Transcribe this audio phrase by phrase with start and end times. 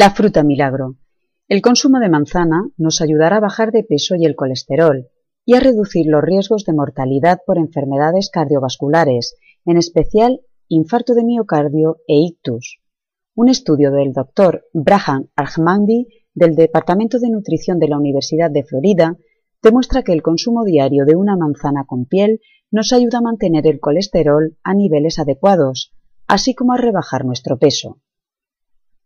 [0.00, 0.94] La fruta milagro.
[1.48, 5.08] El consumo de manzana nos ayudará a bajar de peso y el colesterol
[5.44, 9.34] y a reducir los riesgos de mortalidad por enfermedades cardiovasculares,
[9.64, 12.78] en especial infarto de miocardio e ictus.
[13.34, 19.16] Un estudio del doctor Braham Ahmadi del Departamento de Nutrición de la Universidad de Florida
[19.64, 22.40] demuestra que el consumo diario de una manzana con piel
[22.70, 25.92] nos ayuda a mantener el colesterol a niveles adecuados,
[26.28, 27.98] así como a rebajar nuestro peso.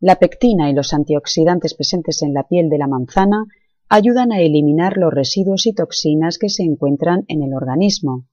[0.00, 3.44] La pectina y los antioxidantes presentes en la piel de la manzana
[3.88, 8.26] ayudan a eliminar los residuos y toxinas que se encuentran en el organismo,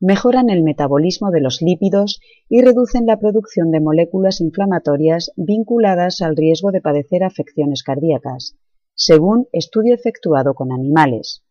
[0.00, 6.36] mejoran el metabolismo de los lípidos y reducen la producción de moléculas inflamatorias vinculadas al
[6.36, 8.56] riesgo de padecer afecciones cardíacas,
[8.94, 11.42] según estudio efectuado con animales.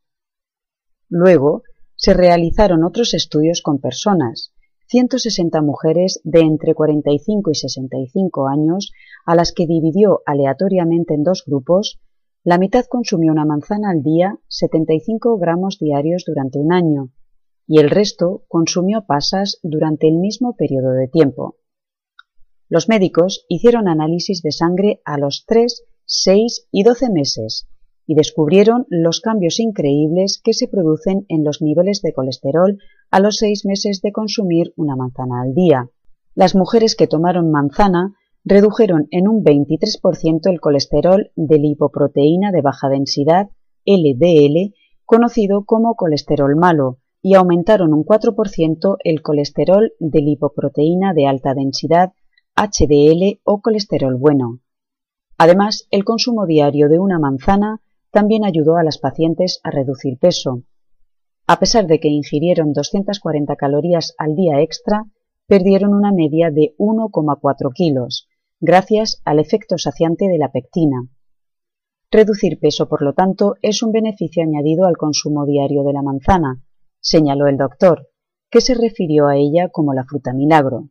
[1.10, 1.64] Luego,
[1.96, 4.54] se realizaron otros estudios con personas,
[4.90, 8.92] 160 mujeres de entre 45 y 65 años,
[9.26, 12.00] a las que dividió aleatoriamente en dos grupos,
[12.44, 17.12] la mitad consumió una manzana al día, 75 gramos diarios durante un año,
[17.68, 21.58] y el resto consumió pasas durante el mismo periodo de tiempo.
[22.70, 27.68] Los médicos hicieron análisis de sangre a los 3, 6 y 12 meses
[28.08, 32.80] y descubrieron los cambios increíbles que se producen en los niveles de colesterol
[33.12, 35.90] a los seis meses de consumir una manzana al día.
[36.34, 42.88] Las mujeres que tomaron manzana redujeron en un 23% el colesterol de lipoproteína de baja
[42.88, 43.50] densidad,
[43.86, 51.54] LDL, conocido como colesterol malo, y aumentaron un 4% el colesterol de lipoproteína de alta
[51.54, 52.14] densidad,
[52.56, 54.60] HDL o colesterol bueno.
[55.38, 57.82] Además, el consumo diario de una manzana
[58.18, 60.64] también ayudó a las pacientes a reducir peso.
[61.46, 65.04] A pesar de que ingirieron 240 calorías al día extra,
[65.46, 68.28] perdieron una media de 1,4 kilos,
[68.60, 71.08] gracias al efecto saciante de la pectina.
[72.10, 76.64] Reducir peso, por lo tanto, es un beneficio añadido al consumo diario de la manzana,
[77.00, 78.10] señaló el doctor,
[78.50, 80.90] que se refirió a ella como la fruta milagro.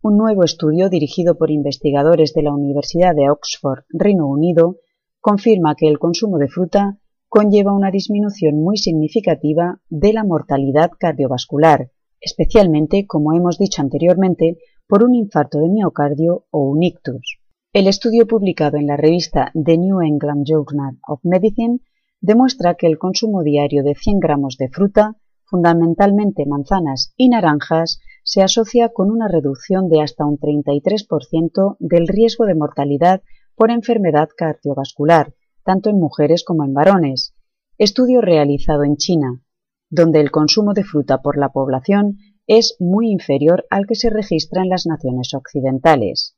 [0.00, 4.76] Un nuevo estudio dirigido por investigadores de la Universidad de Oxford, Reino Unido,
[5.24, 6.98] confirma que el consumo de fruta
[7.30, 11.90] conlleva una disminución muy significativa de la mortalidad cardiovascular,
[12.20, 17.38] especialmente, como hemos dicho anteriormente, por un infarto de miocardio o un ictus.
[17.72, 21.78] El estudio publicado en la revista The New England Journal of Medicine
[22.20, 28.42] demuestra que el consumo diario de 100 gramos de fruta, fundamentalmente manzanas y naranjas, se
[28.42, 33.22] asocia con una reducción de hasta un 33% del riesgo de mortalidad
[33.56, 35.34] por enfermedad cardiovascular,
[35.64, 37.34] tanto en mujeres como en varones.
[37.78, 39.42] Estudio realizado en China,
[39.90, 44.62] donde el consumo de fruta por la población es muy inferior al que se registra
[44.62, 46.36] en las naciones occidentales.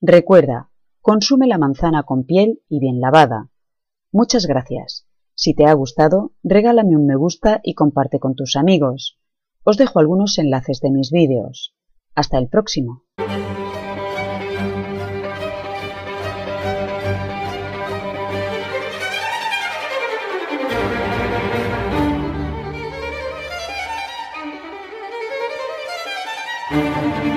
[0.00, 0.70] Recuerda,
[1.00, 3.50] consume la manzana con piel y bien lavada.
[4.12, 5.06] Muchas gracias.
[5.34, 9.18] Si te ha gustado, regálame un me gusta y comparte con tus amigos.
[9.64, 11.74] Os dejo algunos enlaces de mis vídeos.
[12.14, 13.04] Hasta el próximo.